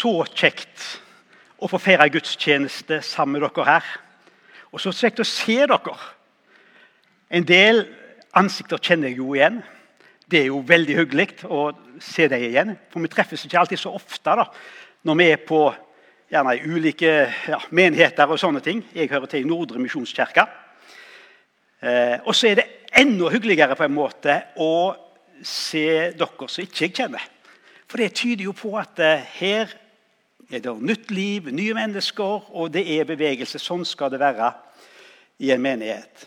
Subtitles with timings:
[0.00, 0.86] så kjekt
[1.60, 3.90] å få feire gudstjeneste sammen med dere her.
[4.72, 5.96] Og så kjekt å se dere.
[7.30, 7.84] En del
[8.36, 9.60] ansikter kjenner jeg jo igjen.
[10.30, 11.70] Det er jo veldig hyggelig å
[12.02, 12.74] se dem igjen.
[12.90, 14.46] For vi treffes ikke alltid så ofte da,
[15.06, 15.62] når vi er på
[16.30, 17.12] gjerne ulike
[17.50, 18.84] ja, menigheter og sånne ting.
[18.94, 20.46] Jeg hører til i Nordre misjonskirke.
[21.82, 22.68] Eh, og så er det
[23.00, 24.72] enda hyggeligere på en måte å
[25.42, 27.24] se dere som ikke jeg kjenner.
[27.90, 29.72] For det tyder jo på at eh, her
[30.50, 33.60] er det nytt liv, nye mennesker, og det er bevegelse.
[33.62, 34.50] Sånn skal det være
[35.38, 36.26] i en menighet.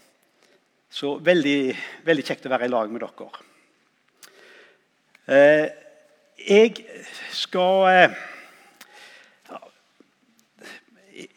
[0.93, 1.73] Så veldig,
[2.07, 3.43] veldig kjekt å være i lag med dere.
[5.33, 5.65] Eh,
[6.43, 6.85] jeg
[7.35, 8.15] skal eh,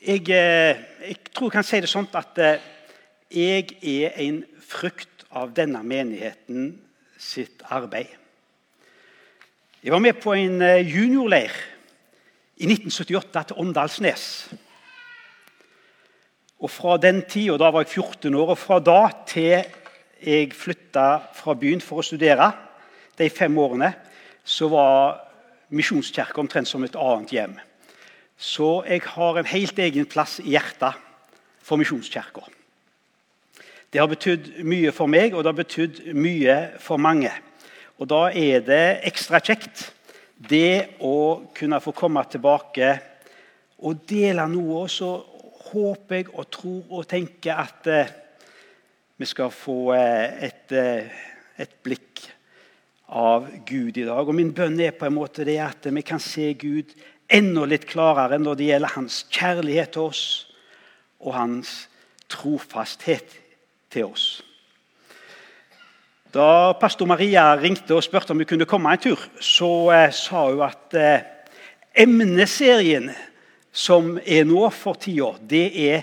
[0.06, 2.38] jeg, jeg, tror jeg kan si det sånn at
[3.34, 6.74] jeg er en frukt av denne menigheten
[7.18, 8.10] sitt arbeid.
[9.82, 11.54] Jeg var med på en juniorleir
[12.56, 14.24] i 1978 til Åndalsnes.
[16.59, 19.65] Og Fra den tida, da var jeg 14 år, og fra da til
[20.24, 22.49] jeg flytta fra byen for å studere,
[23.18, 23.93] de fem årene,
[24.45, 25.23] så var
[25.68, 27.57] Misjonskirka omtrent som et annet hjem.
[28.38, 30.96] Så jeg har en helt egen plass i hjertet
[31.60, 32.46] for Misjonskirka.
[33.93, 37.32] Det har betydd mye for meg, og det har betydd mye for mange.
[37.99, 39.90] Og da er det ekstra kjekt
[40.37, 42.90] det å kunne få komme tilbake
[43.82, 44.84] og dele noe.
[44.88, 45.10] Så
[45.70, 48.15] håper jeg og tror og tenker at eh,
[49.16, 51.20] vi skal få eh, et, eh,
[51.56, 52.26] et, blikk
[53.06, 54.26] av Gud i dag.
[54.26, 56.95] Og Min bønn er på en måte det at vi kan se Gud
[57.26, 60.24] enda litt klarere når det gjelder hans kjærlighet til oss
[61.23, 61.73] og hans
[62.30, 63.38] trofasthet
[63.90, 64.28] til oss.
[66.34, 70.49] Da pastor Maria ringte og spurte om vi kunne komme en tur, så eh, sa
[70.49, 71.27] hun at eh,
[72.03, 73.12] emneserien
[73.71, 76.03] som er nå for tida, det er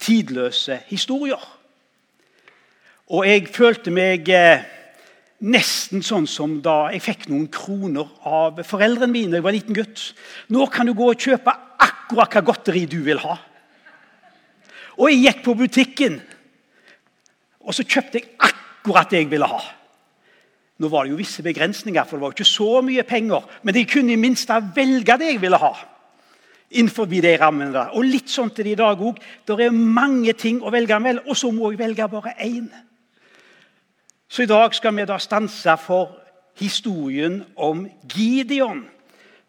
[0.00, 1.42] tidløse historier.
[3.12, 4.64] Og jeg følte meg eh,
[5.44, 9.76] nesten sånn som da jeg fikk noen kroner av foreldrene mine da jeg var liten
[9.76, 10.06] gutt.
[10.48, 11.52] Nå kan du gå og kjøpe
[11.84, 13.36] akkurat hva godteri du vil ha.
[14.96, 16.22] Og jeg gikk på butikken,
[17.60, 19.60] og så kjøpte jeg akkurat akkurat det jeg ville ha.
[20.78, 23.46] Nå var det jo visse begrensninger, for det var jo ikke så mye penger.
[23.62, 25.74] Men de kunne i minste velge det jeg ville ha.
[26.70, 27.94] innenfor de rammene der.
[27.96, 29.16] Og litt sånn til det i dag òg.
[29.46, 32.68] Det er mange ting å velge mellom, og så må jeg velge bare én.
[34.28, 36.18] Så i dag skal vi da stanse for
[36.60, 38.84] historien om Gideon,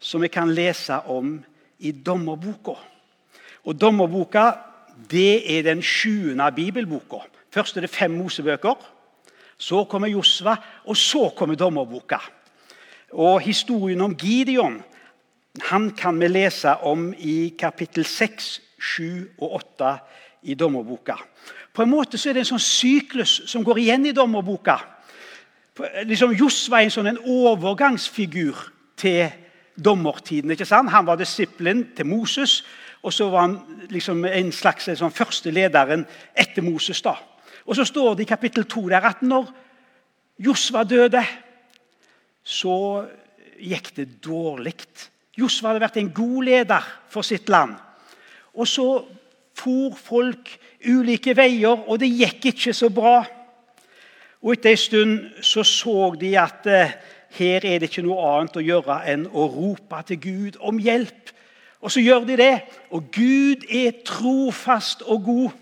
[0.00, 1.44] som vi kan lese om
[1.78, 2.78] i Dommerboka.
[3.68, 4.54] Og Dommerboka
[5.10, 7.26] det er den sjuende bibelboka.
[7.52, 8.80] Først er det fem Mosebøker.
[9.60, 10.56] Så kommer Josva,
[10.88, 12.18] og så kommer dommerboka.
[13.12, 14.80] Og Historien om Gideon
[15.66, 19.96] han kan vi lese om i kapittel 6, 7 og 8
[20.42, 21.16] i dommerboka.
[21.74, 24.78] På en måte så er det en sånn syklus som går igjen i dommerboka.
[26.06, 28.62] Liksom Josva er en sånn en overgangsfigur
[29.00, 29.30] til
[29.76, 30.50] dommertiden.
[30.50, 30.90] ikke sant?
[30.90, 32.64] Han var disippelen til Moses,
[33.02, 37.00] og så var han liksom en slags en sånn første lederen etter Moses.
[37.02, 37.16] da.
[37.66, 39.50] Og så står det i kapittel 2 der at når
[40.40, 41.22] Josva døde,
[42.42, 43.06] så
[43.60, 44.74] gikk det dårlig.
[45.36, 47.76] Josva hadde vært en god leder for sitt land.
[48.54, 48.86] Og så
[49.60, 50.48] for folk
[50.88, 53.18] ulike veier, og det gikk ikke så bra.
[54.40, 56.94] Og Etter en stund så, så de at eh,
[57.36, 61.34] her er det ikke noe annet å gjøre enn å rope til Gud om hjelp.
[61.80, 62.54] Og så gjør de det.
[62.90, 65.58] Og Gud er trofast og god.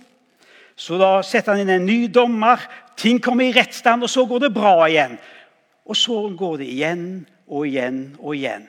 [0.78, 2.62] Så da setter han inn en ny dommer.
[2.99, 5.16] Ting kommer i rettsstand, og så går det bra igjen.
[5.89, 7.06] Og så går det igjen
[7.49, 8.69] og igjen og igjen.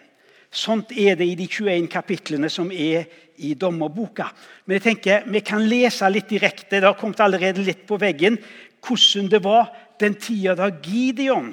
[0.49, 3.05] Sånt er det i de 21 kapitlene som er
[3.45, 4.31] i dommerboka.
[4.65, 8.39] Men jeg tenker, vi kan lese litt direkte det har kommet allerede litt på veggen,
[8.81, 9.69] hvordan det var
[10.01, 11.51] den tida da Gideon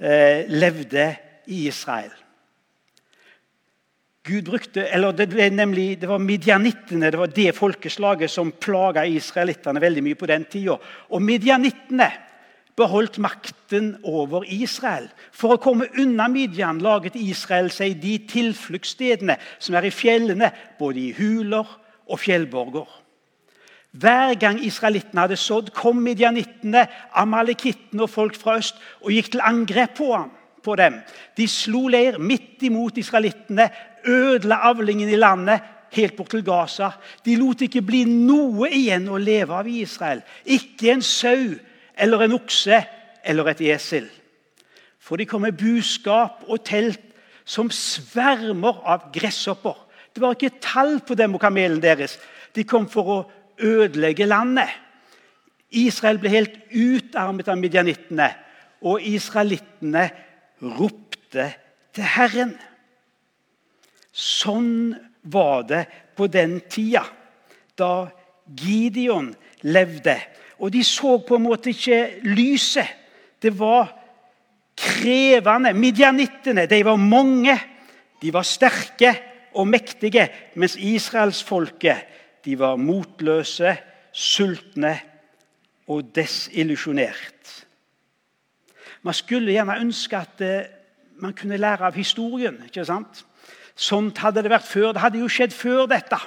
[0.00, 1.10] eh, levde
[1.50, 2.14] i Israel.
[4.24, 9.04] Gud brukte, eller Det, ble nemlig, det var midjanittene, det var det folkeslaget som plaga
[9.04, 10.78] israelittene veldig mye på den tida.
[11.12, 12.08] Og midjanittene
[12.76, 15.10] beholdt makten over Israel.
[15.32, 21.02] For å komme unna Midjan laget Israel seg de tilfluktsstedene som er i fjellene, både
[21.02, 21.68] i huler
[22.08, 22.88] og fjellborger.
[23.94, 29.44] Hver gang israelittene hadde sådd, kom midjanittene, amalekittene og folk fra øst og gikk til
[29.44, 30.32] angrep på ham
[30.64, 30.96] på dem.
[31.36, 33.68] De slo leir midt imot israelittene,
[34.06, 35.62] ødela avlingen i landet
[35.94, 36.90] helt bort til Gaza.
[37.24, 40.22] De lot ikke bli noe igjen å leve av i Israel.
[40.44, 41.54] Ikke en sau
[41.94, 42.82] eller en okse
[43.24, 44.08] eller et esel.
[44.98, 47.02] For de kom med buskap og telt
[47.44, 49.76] som svermer av gresshopper.
[50.14, 52.16] Det var ikke tall på dem og kamelen deres.
[52.54, 53.18] De kom for å
[53.60, 54.70] ødelegge landet.
[55.74, 58.28] Israel ble helt utarmet av midjanittene,
[58.84, 60.04] og israelittene
[60.62, 61.48] ropte
[61.94, 62.52] til Herren.
[64.14, 64.94] Sånn
[65.26, 65.82] var det
[66.14, 67.02] på den tida,
[67.74, 68.06] da
[68.46, 69.32] Gideon
[69.66, 70.14] levde.
[70.62, 72.86] Og de så på en måte ikke lyset.
[73.42, 73.90] Det var
[74.78, 75.74] krevende.
[75.74, 77.56] Midjanittene de var mange,
[78.22, 79.10] de var sterke
[79.54, 82.14] og mektige, mens israelsfolket
[82.44, 83.74] de var motløse,
[84.14, 84.94] sultne
[85.90, 87.50] og desillusjonert.
[89.04, 90.68] Man skulle gjerne ønske at eh,
[91.20, 92.56] man kunne lære av historien.
[92.64, 93.24] ikke sant?
[93.74, 94.92] Sånt hadde det vært før.
[94.94, 96.18] Det hadde jo skjedd før dette.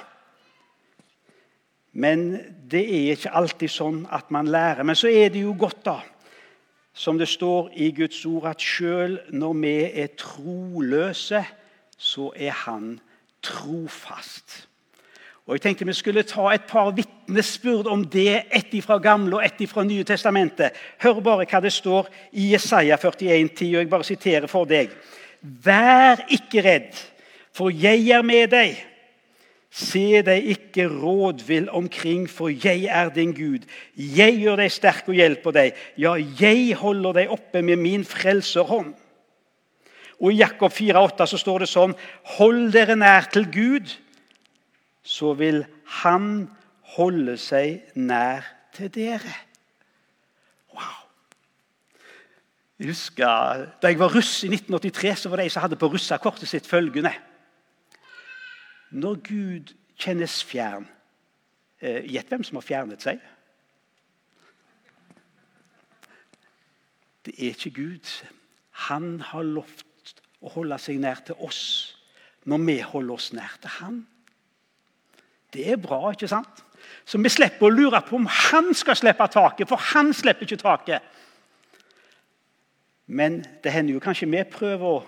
[1.98, 2.30] Men
[2.70, 4.84] det er ikke alltid sånn at man lærer.
[4.86, 5.98] Men så er det jo godt, da,
[6.92, 9.74] som det står i Guds ord, at sjøl når vi
[10.04, 11.44] er troløse,
[11.98, 12.98] så er Han
[13.42, 14.68] trofast.
[15.48, 19.44] Og jeg tenkte Vi skulle ta et par vitnesbyrd om det, ett fra Gamle og
[19.44, 20.76] ett fra Nye testamentet.
[21.00, 24.92] Hør bare hva det står i Jesaja 41, 10, og jeg bare siterer for deg.
[25.40, 26.92] Vær ikke redd,
[27.58, 28.78] for jeg er med deg.
[29.68, 33.66] Se deg ikke rådvill omkring, for jeg er din Gud.
[33.98, 35.80] Jeg gjør deg sterk og hjelper deg.
[36.00, 38.94] Ja, jeg holder deg oppe med min frelserhånd.
[40.18, 41.92] Og I Jakob 4,8 så står det sånn
[42.38, 43.92] Hold dere nær til Gud,
[45.02, 45.62] så vil
[46.02, 46.48] Han
[46.96, 49.34] holde seg nær til dere.
[50.74, 51.06] Wow.
[52.78, 55.90] Jeg husker, Da jeg var russ i 1983, så var det ei som hadde på
[55.92, 57.14] russekortet sitt følgende
[58.90, 60.86] Når Gud kjennes fjern
[61.82, 63.20] eh, Gjett hvem som har fjernet seg?
[67.26, 68.12] Det er ikke Gud.
[68.88, 71.60] Han har lovt å holde seg nær til oss
[72.48, 73.98] når vi holder oss nær til Han.
[75.52, 76.62] Det er bra, ikke sant?
[77.04, 80.60] Så vi slipper å lure på om han skal slippe taket, for han slipper ikke
[80.60, 81.04] taket.
[83.08, 85.06] Men det hender jo kanskje vi prøver å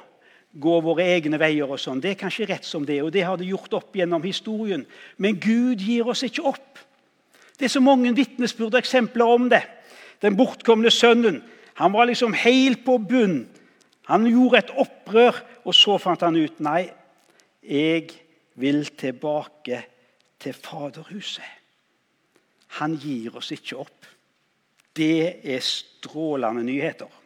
[0.52, 1.70] gå våre egne veier.
[1.70, 2.00] og sånn.
[2.00, 4.86] Det er kanskje rett som det, og det har det gjort opp gjennom historien.
[5.16, 6.78] Men Gud gir oss ikke opp.
[7.58, 9.62] Det er så mange vitnesbyrd og eksempler om det.
[10.22, 11.42] Den bortkomne sønnen
[11.74, 13.46] han var liksom helt på bunn
[14.10, 16.88] han gjorde et opprør, og så fant han ut nei,
[17.62, 18.08] jeg
[18.58, 19.78] vil tilbake
[20.40, 21.46] til Faderhuset.
[22.80, 24.08] Han gir oss ikke opp.
[24.96, 27.19] Det er strålende nyheter.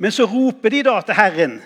[0.00, 1.58] Men så roper de da til Herren.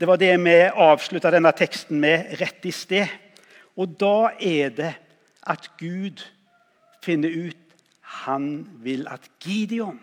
[0.00, 3.10] Det var det vi avslutta denne teksten med rett i sted.
[3.76, 4.94] Og da er det
[5.44, 6.24] at Gud
[7.04, 7.60] finner ut
[8.24, 9.98] han vil at Gideon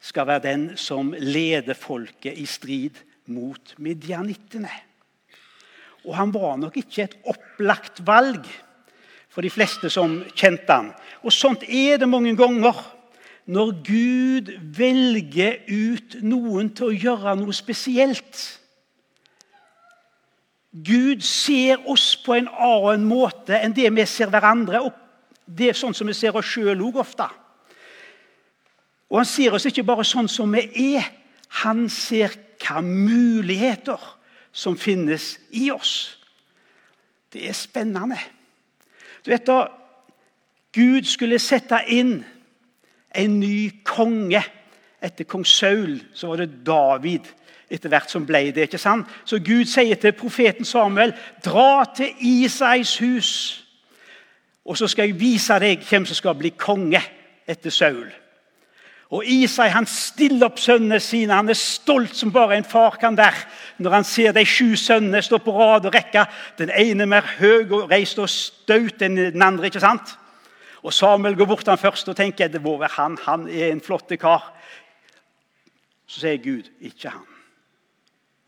[0.00, 3.00] skal være den som leder folket i strid
[3.32, 4.70] mot midjanittene.
[6.06, 8.46] Og han var nok ikke et opplagt valg
[9.28, 10.92] for de fleste som kjente han.
[11.24, 12.78] Og sånt er det mange ganger.
[13.48, 18.42] Når Gud velger ut noen til å gjøre noe spesielt.
[20.84, 24.82] Gud ser oss på en annen måte enn det vi ser hverandre.
[24.84, 24.92] og
[25.48, 27.28] Det er sånn som vi ser oss sjøl òg ofte.
[29.08, 31.08] Og han ser oss ikke bare sånn som vi er.
[31.64, 34.02] Han ser hva muligheter
[34.52, 36.18] som finnes i oss.
[37.32, 38.18] Det er spennende.
[39.24, 39.70] Du vet da
[40.76, 42.18] Gud skulle sette inn
[43.18, 44.42] en ny konge
[45.02, 47.26] etter kong Saul, så var det David
[47.70, 48.68] etter hvert som ble det.
[48.68, 49.08] ikke sant?
[49.24, 51.12] Så Gud sier til profeten Samuel,
[51.44, 53.64] 'Dra til Isais hus,
[54.64, 57.02] og så skal jeg vise deg hvem som skal bli konge
[57.46, 58.12] etter Saul.'
[59.08, 61.32] Og Isai han stiller opp sønnene sine.
[61.32, 63.46] Han er stolt som bare en far kan være
[63.80, 66.26] når han ser de sju sønnene stå på rad og rekke.
[66.58, 69.66] Den ene mer høy og reist og staut enn den andre.
[69.66, 70.12] ikke sant?
[70.82, 73.18] Og Samuel går bort han først og tenker det må være han.
[73.26, 74.52] Han er en flott kar.
[76.06, 77.26] Så sier Gud ikke han.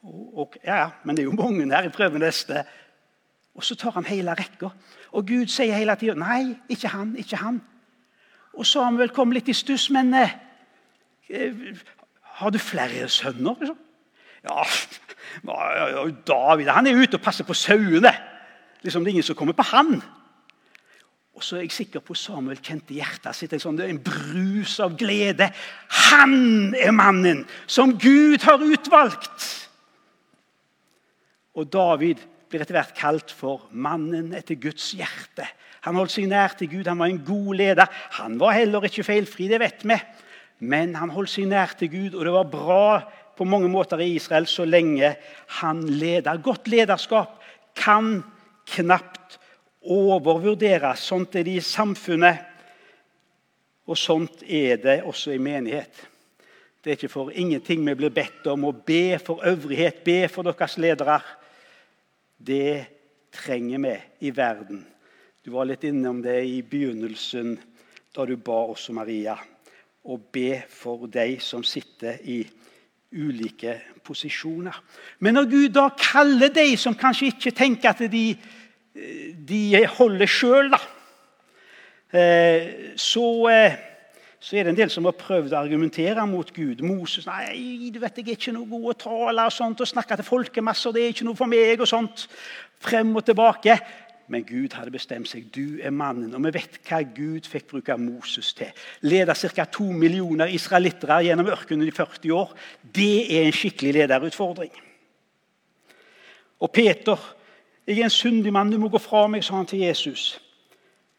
[0.02, 1.82] Og, og, ja, Men det er jo mange her.
[1.82, 2.64] Jeg prøver neste.
[3.54, 4.70] Og så tar han hele rekka.
[5.12, 7.58] Og Gud sier hele tida nei, ikke han, ikke han.
[8.54, 9.90] Og Samuel kom litt i stuss.
[9.90, 10.14] men...
[10.14, 10.38] Eh,
[11.30, 11.54] Eh,
[12.22, 13.54] har du flere sønner?
[13.60, 13.78] Liksom?
[14.42, 14.62] Ja,
[16.26, 18.12] David han er ute og passer på sauene.
[18.82, 20.00] Liksom, det er ingen som kommer på han.
[21.40, 24.92] Og så er jeg sikker på Samuel kjente hjertet sitt Det er en brus av
[25.00, 25.46] glede.
[26.12, 29.46] Han er mannen som Gud har utvalgt!
[31.56, 32.20] Og David
[32.50, 35.48] blir etter hvert kalt for mannen etter Guds hjerte.
[35.88, 37.88] Han holdt seg nær til Gud, han var en god leder.
[38.20, 39.96] Han var heller ikke feilfri, det vet vi.
[40.68, 42.84] Men han holdt seg nær til Gud, og det var bra
[43.38, 45.14] på mange måter i Israel så lenge
[45.62, 46.44] han leder.
[46.44, 47.40] Godt lederskap
[47.80, 48.18] kan
[48.76, 49.39] knapt
[49.80, 51.04] overvurderes.
[51.08, 52.46] Sånt er det i samfunnet,
[53.90, 56.06] og sånt er det også i menighet.
[56.80, 60.46] Det er ikke for ingenting vi blir bedt om å be for øvrighet, be for
[60.48, 61.18] deres ledere.
[62.38, 62.86] Det
[63.32, 63.96] trenger vi
[64.28, 64.86] i verden.
[65.44, 67.58] Du var litt innom det i begynnelsen
[68.14, 69.36] da du ba også Maria.
[70.04, 72.40] Å be for de som sitter i
[73.12, 73.74] ulike
[74.06, 74.76] posisjoner.
[75.18, 78.24] Men når Gud da kaller de som kanskje ikke tenker at de,
[79.48, 80.80] de holder sjøl, da,
[82.96, 83.76] så, eh,
[84.40, 86.82] så er det en del som har prøvd å argumentere mot Gud.
[86.82, 90.16] Moses nei, du vet, jeg er ikke noe god å tale og sånt, og snakke
[90.18, 90.92] til folkemasser.
[90.92, 92.26] det er ikke noe for meg og sånt.
[92.80, 93.78] Frem og tilbake.
[94.30, 95.48] Men Gud hadde bestemt seg.
[95.50, 96.34] Du er mannen.
[96.34, 98.70] Og vi vet hva Gud fikk bruke Moses til.
[99.02, 99.64] Lede ca.
[99.64, 102.54] to millioner israelittere gjennom ørkenen i 40 år.
[102.94, 104.70] Det er en skikkelig lederutfordring.
[106.60, 107.18] Og Peter,
[107.96, 110.40] jeg er en syndig mann, du må gå fra meg, sa han til Jesus.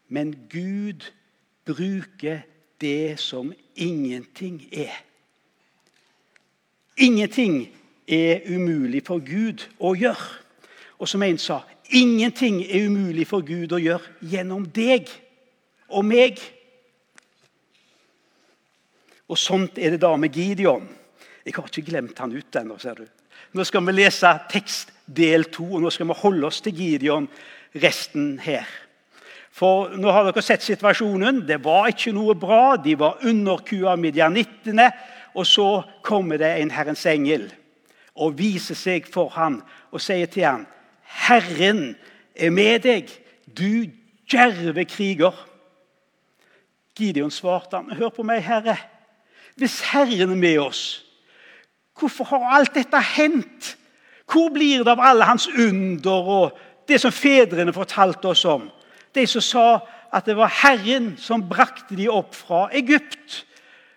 [0.08, 1.04] Men Gud
[1.66, 2.40] bruker
[2.80, 4.94] det som ingenting er.
[6.96, 7.68] Ingenting
[8.08, 10.40] er umulig for Gud å gjøre.
[10.98, 11.62] Og som en sa
[11.92, 15.10] Ingenting er umulig for Gud å gjøre gjennom deg
[15.92, 16.38] og meg.
[19.28, 20.86] Og sånt er det da med Gideon.
[21.44, 22.78] Jeg har ikke glemt han ut ennå.
[22.78, 23.04] ser du.
[23.52, 27.28] Nå skal vi lese tekst del to, og nå skal vi holde oss til Gideon
[27.82, 28.68] resten her.
[29.52, 31.42] For nå har dere sett situasjonen.
[31.44, 32.78] Det var ikke noe bra.
[32.80, 34.88] De var underkua midjanittene.
[35.36, 37.50] Og så kommer det en Herrens engel
[38.12, 40.66] og viser seg for ham og sier til ham
[41.28, 41.96] 'Herren
[42.36, 43.08] er med deg,
[43.48, 43.88] du
[44.28, 45.48] djerve kriger'.
[46.96, 48.76] Gideon svarte han, 'Hør på meg, Herre.
[49.56, 51.01] Hvis Herren er med oss,
[51.98, 53.76] hvorfor har alt dette hendt?'
[54.32, 56.58] Hvor blir det av alle hans under og
[56.88, 58.70] det som fedrene fortalte oss om?
[59.14, 59.66] De som sa
[60.12, 63.42] at det var Herren som brakte de opp fra Egypt.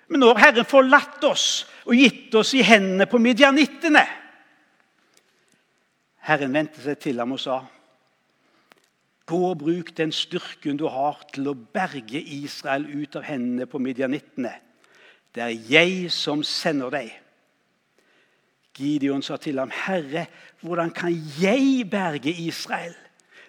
[0.08, 4.04] Men nå har Herren forlatt oss og gitt oss i hendene på midjanittene.
[6.26, 7.62] Herren vendte seg til ham og sa,
[9.26, 13.82] Gå og bruk den styrken du har til å berge Israel ut av hendene på
[13.82, 14.52] midjanittene.
[15.34, 17.10] Det er jeg som sender deg.
[18.76, 20.26] Gideon sa til ham, Herre,
[20.62, 22.96] hvordan kan jeg berge Israel?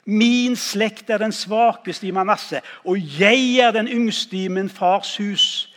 [0.07, 5.17] Min slekt er den svakeste i Manasseh, og jeg er den yngste i min fars
[5.19, 5.75] hus.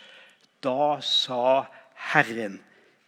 [0.64, 1.64] Da sa
[2.14, 2.60] Herren,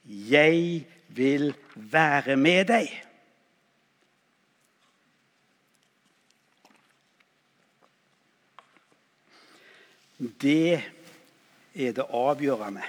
[0.06, 2.90] jeg vil være med deg.
[10.42, 10.82] Det
[11.76, 12.84] er det avgjørende.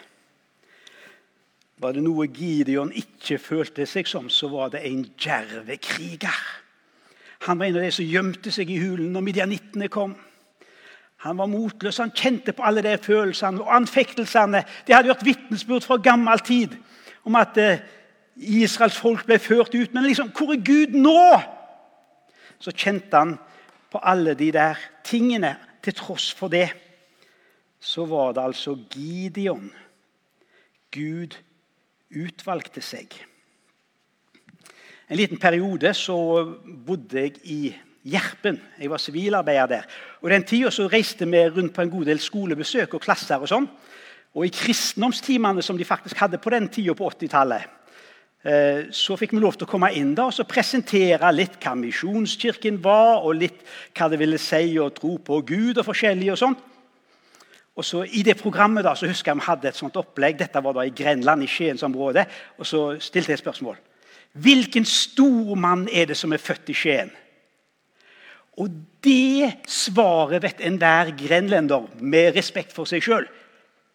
[1.83, 6.43] Var det noe Gideon ikke følte seg som, så var det en djervekriger.
[7.49, 10.15] Han var en av de som gjemte seg i hulen når midjanittene kom.
[11.27, 14.63] Han var motløs, han kjente på alle de følelsene og anfektelsene.
[14.87, 16.77] Det hadde vært vitnesbyrd fra gammel tid
[17.27, 17.83] om at eh,
[18.37, 19.91] Israels folk ble ført ut.
[19.95, 21.19] Men liksom, hvor er Gud nå?
[22.63, 23.37] Så kjente han
[23.91, 26.69] på alle de der tingene til tross for det
[27.83, 29.73] så var det altså Gideon
[30.95, 31.35] Gud
[32.13, 33.15] utvalgte seg.
[35.09, 36.17] En liten periode så
[36.87, 37.63] bodde jeg i
[38.03, 38.57] Gjerpen.
[38.81, 39.85] Jeg var sivilarbeider der.
[40.23, 43.39] Og Den tida reiste vi rundt på en god del skolebesøk og klasser.
[43.39, 43.69] Og sånn.
[44.35, 47.63] Og I kristendomstimene som de faktisk hadde på den tida på 80-tallet,
[48.43, 52.81] eh, så fikk vi lov til å komme inn da, og presentere litt hva Misjonskirken
[52.83, 53.61] var, og litt
[53.93, 56.33] hva det ville si å tro på Gud og forskjellig.
[56.33, 56.72] og sånt.
[57.77, 60.39] Og så I det programmet da, så husker jeg vi hadde et sånt opplegg.
[60.39, 62.27] Dette var da i Grenland, i Skiensområdet.
[62.59, 63.79] Og så stilte jeg et spørsmål.
[64.33, 67.13] Hvilken stormann er det som er født i Skien?
[68.61, 68.69] Og
[69.05, 73.25] det svaret vet enhver grenlender med respekt for seg sjøl.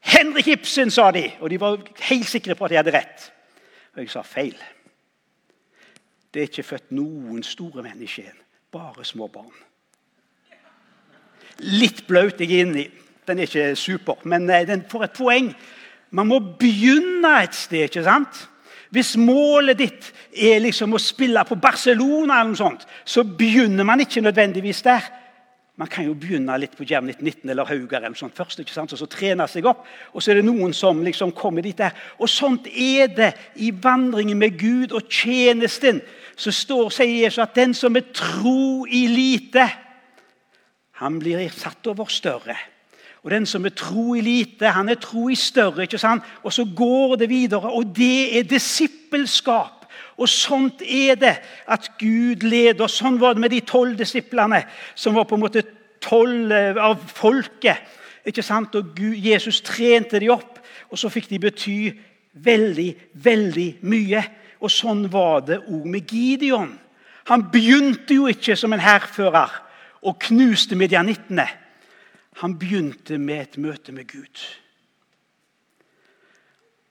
[0.08, 1.78] Henrik Ibsen, sa de, og de var
[2.10, 3.30] helt sikre på at de hadde rett.
[3.94, 4.58] Og jeg sa feil.
[6.34, 8.38] Det er ikke født noen store menn i Skien,
[8.74, 9.54] bare små barn.
[11.66, 12.86] Litt blaut jeg er inni.
[13.28, 15.50] Den er ikke super, men eh, den får et poeng.
[16.16, 17.90] Man må begynne et sted.
[17.90, 18.48] ikke sant?
[18.90, 24.00] Hvis målet ditt er liksom å spille på Barcelona, eller noe sånt, så begynner man
[24.00, 25.10] ikke nødvendigvis der.
[25.78, 28.94] Man kan jo begynne litt på Jam 1919 eller Haugar eller sånt først, ikke sant?
[28.96, 29.84] og så trene seg opp.
[30.16, 31.94] Og så er det noen som liksom kommer dit der.
[32.18, 36.00] Og sånt er det i vandringen med Gud og tjenesten.
[36.34, 39.68] Så står, sier Jesus at den som er tro i lite,
[40.98, 42.58] han blir satt over større.
[43.28, 45.82] Og den som er tro i lite, han er tro i større.
[45.84, 46.24] ikke sant?
[46.44, 47.74] Og så går det videre.
[47.76, 49.84] Og det er disippelskap.
[50.18, 51.34] Og sånt er det
[51.68, 52.88] at Gud leder.
[52.88, 54.62] Sånn var det med de tolv disiplene,
[54.96, 55.66] som var på en måte
[56.00, 57.84] tolv eh, av folket.
[58.24, 58.80] ikke sant?
[58.80, 61.78] Og Gud, Jesus trente de opp, og så fikk de bety
[62.32, 64.24] veldig, veldig mye.
[64.64, 66.78] Og sånn var det òg med Gideon.
[67.28, 69.64] Han begynte jo ikke som en hærfører
[70.00, 71.67] og knuste medianittene.
[72.42, 74.44] Han begynte med et møte med Gud.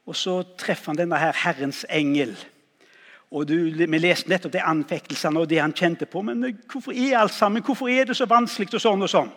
[0.06, 2.36] Og så treffer han denne her Herrens engel.
[3.30, 6.22] Og du, Vi leste nettopp de anfektelsene og det han kjente på.
[6.22, 7.62] Men hvorfor er alt sammen?
[7.62, 9.32] Hvorfor er det så vanskelig og sånn og sånn?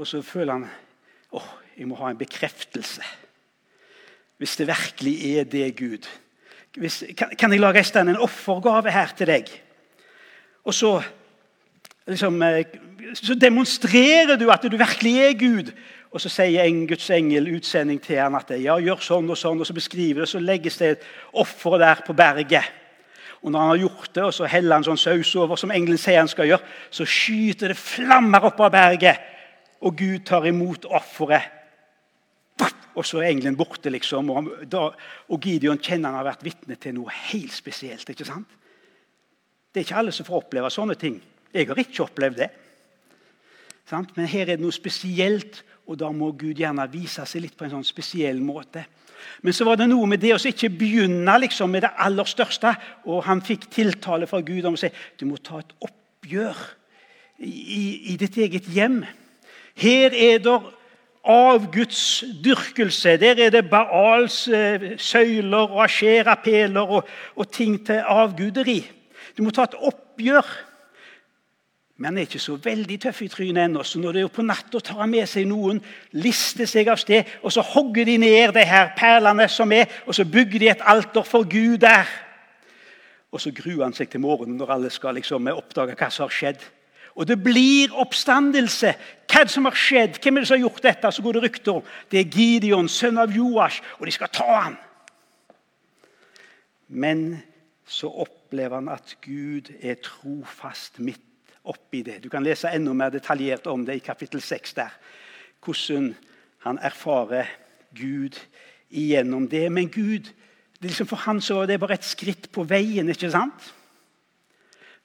[0.00, 0.68] Og så føler han
[1.36, 3.04] åh, jeg må ha en bekreftelse.
[4.40, 6.08] Hvis det virkelig er det, Gud.
[6.76, 9.50] Hvis, kan, kan, jeg lage en offergave her til deg?
[10.64, 11.02] Og så,
[12.06, 12.64] liksom, eh,
[13.14, 15.72] så demonstrerer du at du virkelig er Gud.
[16.10, 19.60] Og så sier en Guds engel utsending til ham at ja, gjør sånn og sånn.
[19.62, 21.04] og Så beskriver det, så legges det et
[21.38, 22.66] offer der på berget.
[23.40, 26.00] Og når han har gjort det, og så heller han sånn saus over, som engelen
[26.00, 29.22] sier han skal gjøre, så skyter det flammer opp av berget,
[29.80, 31.56] og Gud tar imot offeret.
[32.98, 34.30] Og så er engelen borte, liksom.
[34.34, 34.88] Og, da,
[35.30, 38.08] og Gideon kjenner han har vært vitne til noe helt spesielt.
[38.10, 38.50] ikke sant?
[39.70, 41.20] Det er ikke alle som får oppleve sånne ting.
[41.54, 42.50] Jeg har ikke opplevd det.
[43.90, 47.66] Men her er det noe spesielt og da må Gud gjerne vise seg litt på
[47.66, 48.84] en sånn spesiell måte.
[49.42, 52.72] Men så var det noe med det å ikke begynne liksom med det aller største.
[53.10, 56.60] Og han fikk tiltale fra Gud om å si du må ta et oppgjør
[57.42, 59.02] i, i ditt eget hjem.
[59.80, 60.56] Her er det
[61.30, 63.18] avgudsdyrkelse.
[63.20, 68.80] Der er det Baals eh, søyler og Ashera-peler og, og ting til avguderi.
[69.36, 70.46] Du må ta et oppgjør.
[72.00, 73.82] Men han er ikke så veldig tøff i trynet ennå.
[73.84, 75.82] Så når det er på natta tar han med seg noen,
[76.16, 80.16] lister seg av sted, og så hogger de ned de her perlene som er, og
[80.16, 82.08] så bygger de et alter for Gud der.
[83.28, 86.34] Og så gruer han seg til morgenen når alle skal liksom oppdage hva som har
[86.38, 86.64] skjedd.
[87.20, 88.96] Og det blir oppstandelse.
[89.28, 90.16] Hva som har skjedd?
[90.24, 91.12] Hvem er det som har gjort dette?
[91.12, 94.52] Så går det rykter om det er Gideon, sønn av Joash, og de skal ta
[94.56, 94.82] ham.
[96.88, 97.42] Men
[97.84, 101.26] så opplever han at Gud er trofast midt
[101.70, 102.18] oppi det.
[102.24, 104.74] Du kan lese enda mer detaljert om det i kapittel 6.
[104.74, 104.92] der.
[105.64, 106.14] Hvordan
[106.66, 107.48] han erfarer
[107.96, 108.36] Gud
[108.90, 109.72] igjennom det.
[109.72, 110.30] Men Gud,
[110.82, 113.08] det liksom for han så det bare et skritt på veien.
[113.08, 113.74] ikke sant?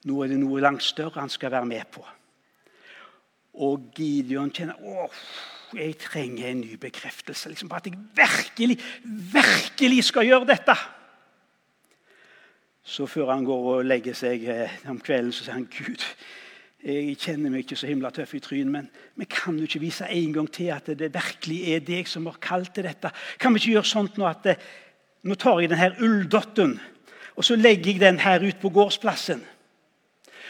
[0.06, 2.04] Nå er det noe langt større han skal være med på.
[3.56, 5.12] Og Gideon kjenner åh,
[5.74, 8.76] jeg trenger en ny bekreftelse liksom på at jeg virkelig,
[9.32, 10.76] virkelig skal gjøre dette.
[12.86, 16.04] Så før han går og legger seg eh, om kvelden, så sier han Gud,
[16.86, 20.06] jeg kjenner meg ikke så himla tøff i trynet, men, vi kan jo ikke vise
[20.06, 23.10] en gang til at det virkelig er deg som har kalt til dette?
[23.42, 24.52] Kan vi ikke gjøre sånt nå at
[25.26, 26.76] Nå tar jeg denne ulldotten
[27.36, 29.42] og så legger jeg den her ut på gårdsplassen.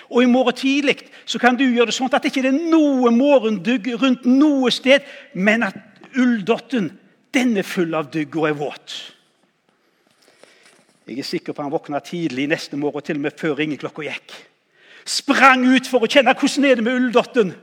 [0.07, 3.11] Og i morgen tidlig så kan du gjøre det sånn at det ikke er noe
[3.11, 5.03] morgendugg rundt noe sted,
[5.35, 5.79] men at
[6.15, 6.93] ulldotten
[7.35, 8.95] den er full av dugg og er våt.
[11.07, 14.07] Jeg er sikker på at han våkna tidlig neste morgen, til og med før ringeklokka
[14.07, 14.37] gikk
[15.07, 17.55] sprang ut for å kjenne hvordan er det med ulldotten.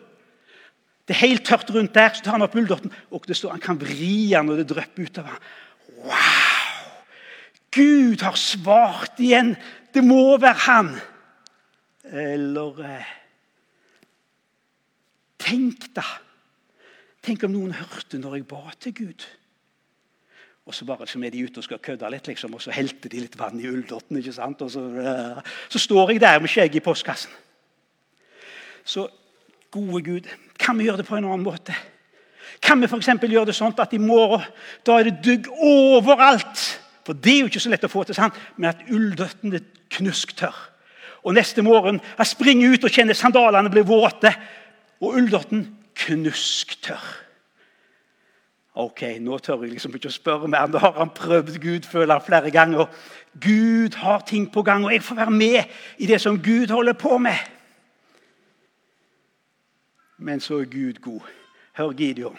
[1.04, 3.64] Det er helt tørt rundt der, så tar han opp ulldotten, og det står han
[3.64, 5.40] kan vri den når det drypper utover.
[6.04, 6.54] Wow!
[7.74, 9.56] Gud har svart igjen.
[9.94, 10.94] Det må være han.
[12.14, 13.12] Eller eh,
[15.44, 16.06] Tenk, da.
[17.24, 19.26] Tenk om noen hørte når jeg ba til Gud.
[20.66, 23.12] Og så bare så er de ute og skal kødde litt, liksom, og så helter
[23.12, 24.18] de litt vann i ulldotten.
[24.18, 24.62] ikke sant?
[24.64, 27.32] Og så, uh, så står jeg der med skjegget i postkassen.
[28.86, 29.08] Så
[29.72, 31.76] gode Gud, kan vi gjøre det på en annen måte?
[32.64, 33.08] Kan vi f.eks.
[33.08, 34.46] gjøre det sånn at i morgen
[34.88, 36.62] da er det dugg overalt?
[37.04, 38.38] For det er jo ikke så lett å få til, sant?
[38.56, 39.66] men at ulldotten er
[39.98, 40.56] knusktørr.
[41.24, 44.32] Og neste morgen jeg springer ut og kjenner sandalene blir våte,
[45.04, 45.66] og ulldotten
[46.06, 47.23] knusktørr.
[48.74, 50.66] Ok, nå tør jeg liksom ikke å spørre mer.
[50.68, 52.88] Nå har han prøvd Gud føler flere ganger.
[53.38, 56.98] Gud har ting på gang, og jeg får være med i det som Gud holder
[56.98, 57.38] på med.
[60.18, 61.30] Men så er Gud god.
[61.78, 62.38] Hør, Gideon.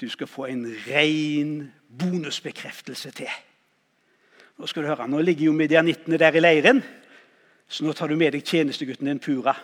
[0.00, 3.28] Du skal få en ren bonusbekreftelse til.
[4.58, 6.82] Nå skal du høre, nå ligger jo medianittene der i leiren,
[7.68, 9.54] så nå tar du med deg tjenestegutten din Pura.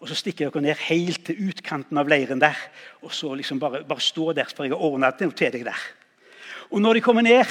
[0.00, 2.56] Og Så stikker dere ned helt til utkanten av leiren der.
[3.04, 5.82] Og så liksom bare, bare stå der, for jeg har ordna det til deg der.
[6.70, 7.44] Og Når de kommer ned,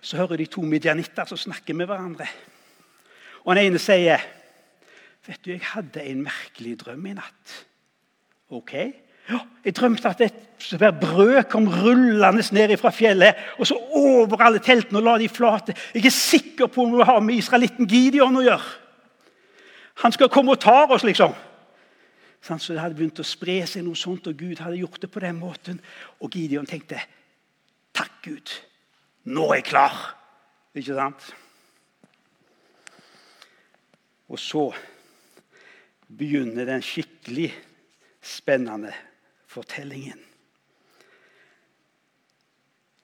[0.00, 2.26] så hører de to midjanitter som snakker med hverandre.
[3.44, 4.18] Og Den ene sier,
[5.26, 7.66] 'Vet du, jeg hadde en merkelig drøm i natt.'
[8.50, 8.72] Ok.
[9.28, 14.42] Ja, jeg drømte at et svært brød kom rullende ned fra fjellet og så over
[14.42, 15.74] alle teltene og la de flate.
[15.94, 18.68] Jeg er sikker på om vi har med israelitten Gideon å gjøre.
[20.04, 21.34] Han skal komme og ta oss, liksom.
[22.40, 25.22] Så det hadde begynt å spre seg noe sånt, og Gud hadde gjort det på
[25.24, 25.80] den måten.
[26.22, 27.00] Og Gideon tenkte
[27.96, 28.52] Takk, Gud.
[29.32, 29.96] Nå er jeg klar.
[30.76, 31.30] Ikke sant?
[34.28, 34.68] Og så
[36.06, 37.48] begynner den skikkelig
[38.20, 38.92] spennende
[39.48, 40.20] fortellingen.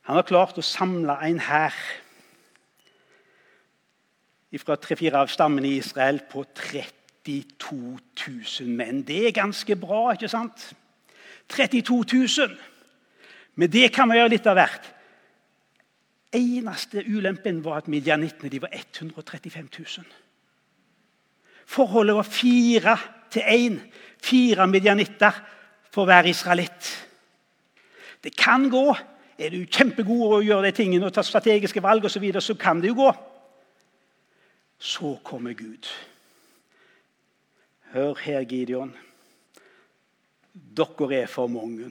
[0.06, 1.76] Han har klart å samle en hær
[4.60, 6.42] fra tre-fire av stammene i Israel på
[7.24, 7.98] 32
[8.60, 9.02] 000 menn.
[9.06, 10.72] Det er ganske bra, ikke sant?
[11.48, 12.56] 32 000.
[13.54, 14.88] Men det kan vi gjøre litt av hvert.
[16.32, 20.06] Eneste ulempen var at midjanittene var 135 000.
[21.68, 22.96] Forholdet var fire
[23.30, 23.80] til én.
[24.22, 25.42] Fire midjanitter
[25.92, 26.88] for hver israelitt.
[28.24, 28.86] Det kan gå.
[29.38, 32.54] Er du kjempegod å gjøre de tingene og ta strategiske valg, og så, videre, så
[32.54, 33.12] kan det jo gå.
[34.78, 35.88] Så kommer Gud.
[37.92, 38.96] Hør her, Gideon.
[40.76, 41.90] Dere er for mange.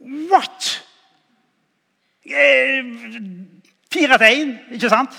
[0.00, 0.84] What?!
[3.92, 5.14] Fire til ikke sant?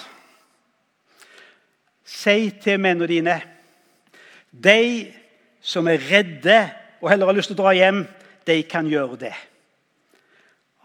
[2.06, 3.42] Si til mennene dine
[4.52, 5.14] De
[5.62, 6.60] som er redde
[7.02, 8.04] og heller har lyst til å dra hjem,
[8.46, 9.34] de kan gjøre det.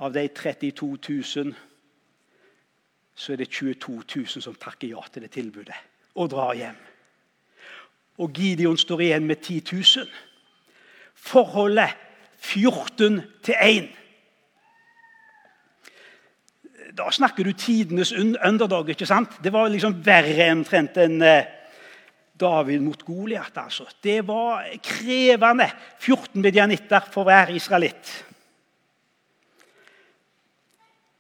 [0.01, 0.89] Av de 32
[1.45, 1.55] 000
[3.15, 5.77] så er det 22 000 som takker ja til det tilbudet
[6.15, 6.81] og drar hjem.
[8.19, 10.09] Og Gideon står igjen med 10 000.
[11.15, 11.97] Forholdet
[12.39, 13.89] 14 til 1.
[16.95, 18.13] Da snakker du tidenes
[18.45, 18.89] underdog.
[18.89, 19.31] ikke sant?
[19.45, 21.49] Det var liksom verre omtrent enn eh,
[22.41, 23.57] David mot Goliat.
[23.57, 23.87] Altså.
[24.03, 25.71] Det var krevende.
[25.99, 28.13] 14 medianitter for hver israelitt.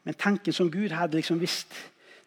[0.05, 1.75] Men tanken som Gud hadde liksom visst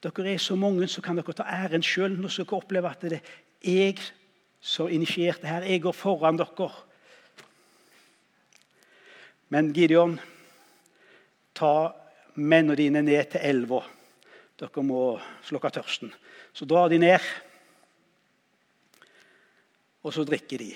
[0.03, 2.15] dere er så mange, så kan dere ta æren sjøl.
[2.19, 3.97] Nå skal dere oppleve at det er jeg
[4.62, 5.65] som initierte her.
[5.67, 6.70] Jeg går foran dere.
[9.50, 10.17] Men Gideon,
[11.56, 11.91] ta
[12.36, 13.82] mennene dine ned til elva.
[14.60, 16.12] Dere må slukke tørsten.
[16.54, 17.24] Så drar de ned,
[20.04, 20.72] og så drikker de.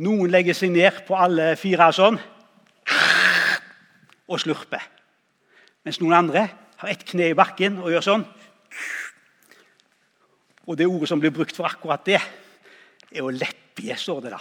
[0.00, 2.16] Noen legger seg ned på alle fire sånn
[4.30, 4.84] og slurper.
[5.84, 6.44] Mens noen andre
[6.80, 8.24] har ett kne i bakken og gjør sånn.
[10.70, 12.20] Og det ordet som blir brukt for akkurat det,
[13.10, 14.40] er å leppie, står det da.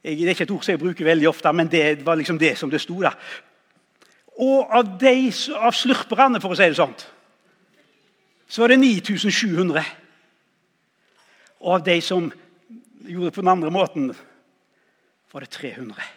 [0.00, 2.38] Jeg, det er ikke et ord som jeg bruker veldig ofte, men det var liksom
[2.40, 2.96] det som det sto.
[3.02, 3.14] da.
[4.40, 5.14] Og av, de,
[5.60, 6.96] av slurperne, for å si det sånn,
[8.50, 9.84] så var det 9700.
[11.60, 12.30] Og av de som
[13.04, 14.08] gjorde det på den andre måten,
[15.30, 16.08] var det 300.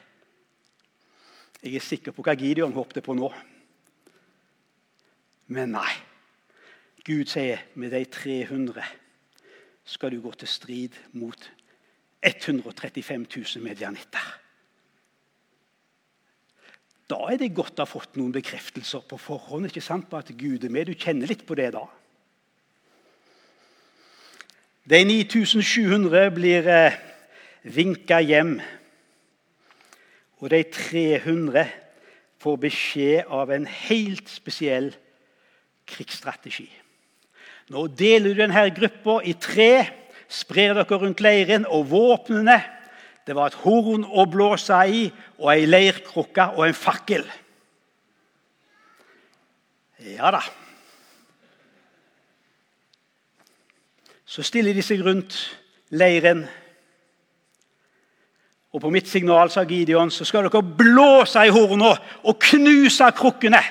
[1.63, 3.29] Jeg er sikker på hva Gideon håpte på nå.
[5.53, 5.91] Men nei.
[7.03, 9.02] Gud sier med de 300
[9.85, 11.51] skal du gå til strid mot
[12.23, 14.29] 135 000 medianitter.
[17.09, 20.31] Da er det godt å ha fått noen bekreftelser på forhånd ikke sant, på at
[20.39, 20.87] Gud er med.
[20.87, 21.83] Du kjenner litt på det da.
[24.87, 26.97] De 9700 blir eh,
[27.63, 28.57] vinka hjem.
[30.43, 31.67] Og de 300
[32.43, 34.89] får beskjed av en helt spesiell
[35.87, 36.67] krigsstrategi.
[37.71, 39.85] Nå deler du denne gruppa i tre,
[40.27, 42.59] sprer dere rundt leiren, og våpnene
[43.23, 45.05] det var et horn å blåse i,
[45.39, 47.23] og ei leirkrukke og en fakkel.
[50.03, 50.41] Ja da.
[54.27, 55.37] Så stiller de seg rundt
[55.95, 56.43] leiren.
[58.73, 61.93] Og på mitt signal sa Gideon, så skal dere blåse i hornene
[62.25, 63.61] og knuse krukkene.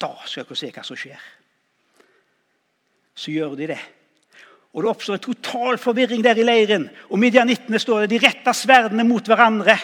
[0.00, 1.35] Da skal dere se hva som skjer.
[3.16, 3.80] Så gjør de det.
[4.76, 6.90] Og Det oppstår en total forvirring der i leiren.
[7.08, 9.76] Og Midjanittene står der, de retter sverdene mot hverandre.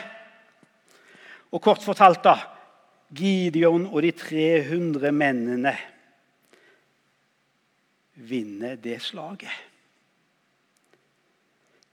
[1.53, 2.37] Og kort fortalt, da
[3.13, 5.73] Gideon og de 300 mennene
[8.15, 9.53] vinner det slaget.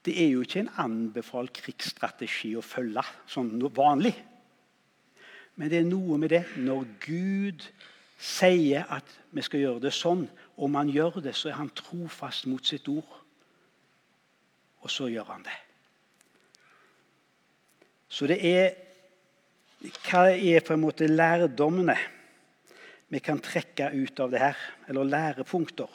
[0.06, 4.16] Det er jo ikke en anbefalt krigsstrategi å følge sånn vanlig.
[5.60, 7.66] Men det er noe med det når Gud
[8.20, 10.26] sier at vi skal gjøre det sånn.
[10.60, 13.16] Om han gjør det, så er han trofast mot sitt ord.
[14.84, 15.56] Og så gjør han det.
[18.10, 18.70] Så det er
[19.80, 21.94] Hva er på en måte lærdommene
[23.08, 24.58] vi kan trekke ut av det her?
[24.92, 25.88] Eller lærepunkter?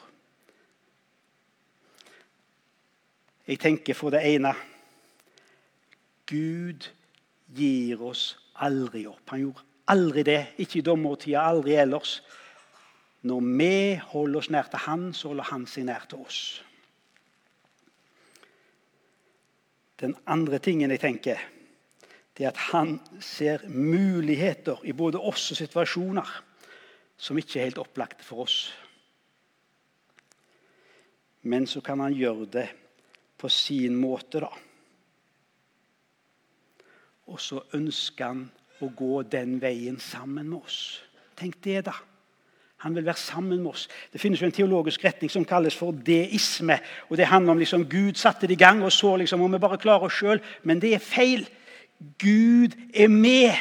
[3.45, 4.55] Jeg tenker for det ene
[6.25, 6.89] Gud
[7.53, 9.21] gir oss aldri opp.
[9.29, 10.41] Han gjorde aldri det.
[10.57, 12.19] Ikke i dommertida, aldri ellers.
[13.25, 13.73] Når vi
[14.11, 16.39] holder oss nær til Han, så holder Han seg nær til oss.
[20.01, 21.39] Den andre tingen jeg tenker,
[22.35, 26.33] det er at han ser muligheter i både oss og situasjoner
[27.15, 28.57] som ikke er helt opplagte for oss.
[31.47, 32.65] Men så kan han gjøre det
[33.39, 34.51] på sin måte, da.
[37.31, 38.43] Og så ønsker han
[38.83, 41.01] å gå den veien sammen med oss.
[41.37, 41.95] Tenk det, da.
[42.85, 43.87] Han vil være sammen med oss.
[44.13, 46.79] Det finnes jo en teologisk retning som kalles for deisme.
[47.09, 49.59] og Det handler om liksom Gud satte det i gang, og så liksom om vi
[49.59, 50.41] bare klarer oss sjøl.
[50.63, 51.47] Men det er feil.
[52.19, 53.55] Gud er med.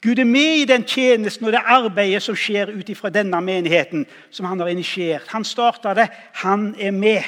[0.00, 4.06] Gud er med i den tjenesten og det arbeidet som skjer ut ifra denne menigheten.
[4.30, 5.26] som Han har initiert.
[5.28, 6.08] Han starta det.
[6.32, 7.22] Han er med.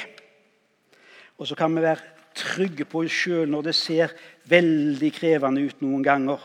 [1.37, 1.99] Og så kan vi være
[2.35, 4.13] trygge på oss sjøl når det ser
[4.45, 6.39] veldig krevende ut noen ganger.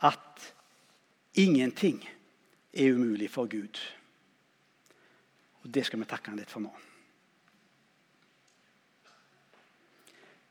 [0.00, 0.52] At
[1.34, 2.08] ingenting
[2.72, 3.80] er umulig for Gud.
[5.62, 6.70] Og Det skal vi takke han litt for nå.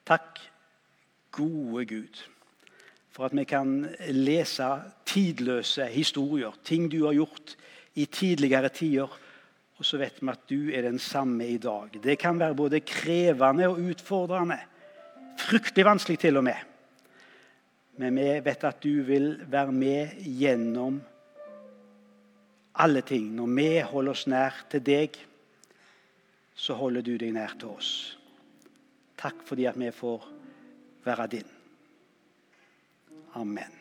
[0.09, 0.39] Takk,
[1.31, 2.21] gode Gud,
[3.13, 4.69] for at vi kan lese
[5.05, 7.55] tidløse historier, ting du har gjort
[7.93, 9.19] i tidligere tider.
[9.79, 11.93] Og så vet vi at du er den samme i dag.
[12.03, 14.57] Det kan være både krevende og utfordrende.
[15.39, 16.68] Fryktelig vanskelig til og med.
[17.99, 21.01] Men vi vet at du vil være med gjennom
[22.79, 23.33] alle ting.
[23.35, 25.19] Når vi holder oss nær til deg,
[26.55, 27.91] så holder du deg nær til oss.
[29.19, 30.29] Takk fordi at vi får
[31.03, 31.51] være din.
[33.35, 33.78] Amen.